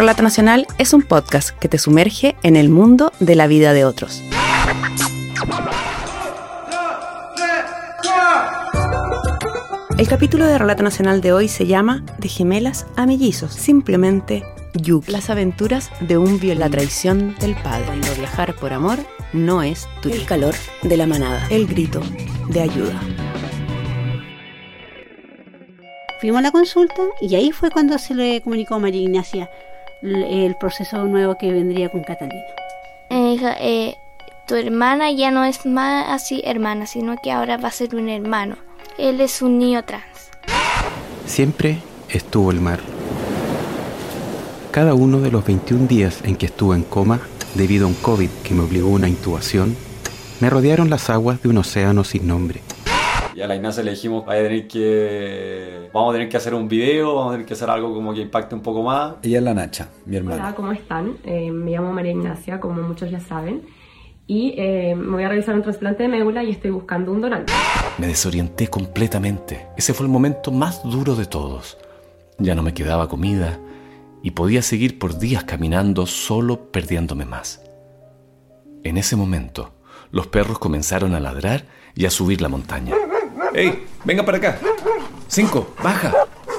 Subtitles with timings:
[0.00, 3.84] Relato Nacional es un podcast que te sumerge en el mundo de la vida de
[3.84, 4.22] otros.
[9.98, 14.42] El capítulo de Relato Nacional de hoy se llama De gemelas a mellizos, simplemente
[14.72, 19.00] You, las aventuras de un violín, la traición del padre, cuando viajar por amor
[19.34, 22.00] no es tuyo, el calor de la manada, el grito
[22.48, 22.98] de ayuda.
[26.22, 29.50] Fuimos a la consulta y ahí fue cuando se le comunicó a María Ignacia
[30.02, 32.42] el proceso nuevo que vendría con Catalina.
[33.10, 33.96] Eh, hija, eh,
[34.46, 38.08] tu hermana ya no es más así hermana, sino que ahora va a ser un
[38.08, 38.56] hermano.
[38.98, 40.30] Él es un niño trans.
[41.26, 42.80] Siempre estuvo el mar.
[44.70, 47.20] Cada uno de los 21 días en que estuve en coma
[47.54, 49.76] debido a un COVID que me obligó a una intubación,
[50.40, 52.60] me rodearon las aguas de un océano sin nombre.
[53.40, 56.52] Y a la Ignacia le dijimos, vaya a tener que, vamos a tener que hacer
[56.52, 59.14] un video, vamos a tener que hacer algo como que impacte un poco más.
[59.22, 60.42] Ella es la Nacha, mi hermana.
[60.42, 61.16] Hola, ¿cómo están?
[61.24, 63.62] Eh, me llamo María Ignacia, como muchos ya saben
[64.26, 67.50] y eh, me voy a realizar un trasplante de médula y estoy buscando un donante.
[67.96, 69.68] Me desorienté completamente.
[69.74, 71.78] Ese fue el momento más duro de todos.
[72.36, 73.58] Ya no me quedaba comida
[74.22, 77.62] y podía seguir por días caminando solo perdiéndome más.
[78.84, 79.72] En ese momento,
[80.10, 82.94] los perros comenzaron a ladrar y a subir la montaña.
[83.54, 83.84] ¡Ey!
[84.04, 84.58] ¡Venga para acá!
[85.28, 85.74] ¡Cinco!
[85.82, 86.12] ¡Baja!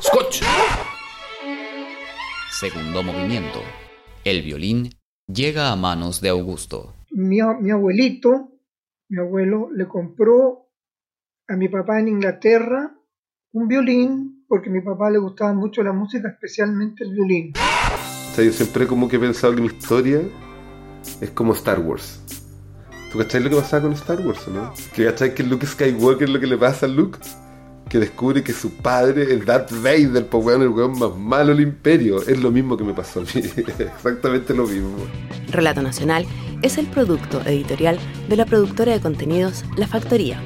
[0.00, 0.42] ¡Scotch!
[2.50, 3.60] Segundo movimiento.
[4.24, 4.90] El violín
[5.26, 8.52] llega a manos de Augusto mi, abuelito,
[9.08, 10.68] mi abuelo, le compró
[11.48, 12.94] a mi papá en Inglaterra
[13.52, 17.52] un violín, porque a mi papá le gustaba mucho la música, especialmente el violín.
[17.56, 20.20] O sea, yo siempre como que he pensado que mi historia
[21.20, 22.22] es como Star Wars.
[23.16, 24.74] ¿Tú cachai lo que pasaba con Star Wars, no?
[24.94, 27.18] ¿Que cachai que Luke Skywalker es lo que le pasa a Luke?
[27.88, 31.60] que descubre que su padre es Darth Vader, pues weón, el weón más malo del
[31.60, 32.20] imperio.
[32.20, 33.28] Es lo mismo que me pasó a mí,
[33.78, 34.98] exactamente lo mismo.
[35.48, 36.26] Relato Nacional
[36.60, 40.38] es el producto editorial de la productora de contenidos La Factoría.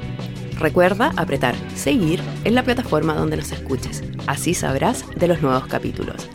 [0.57, 6.29] Recuerda apretar seguir en la plataforma donde nos escuches, así sabrás de los nuevos capítulos.